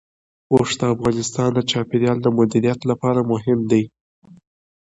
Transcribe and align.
اوښ 0.53 0.69
د 0.79 0.81
افغانستان 0.95 1.49
د 1.53 1.59
چاپیریال 1.71 2.17
د 2.21 2.27
مدیریت 2.37 2.79
لپاره 2.91 3.19
مهم 3.31 3.59
دي. 3.71 3.83